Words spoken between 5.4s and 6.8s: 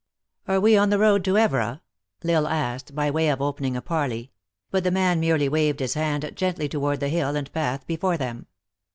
waved his hand gently